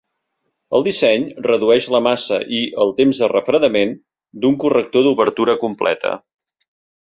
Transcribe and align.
El 0.77 0.85
disseny 0.87 1.25
redueix 1.47 1.89
la 1.97 2.01
massa 2.07 2.39
i 2.61 2.63
el 2.85 2.95
"temps 3.03 3.21
de 3.25 3.31
refredament" 3.35 3.95
d'un 4.47 4.59
corrector 4.67 5.09
d'obertura 5.11 5.59
completa. 5.69 6.19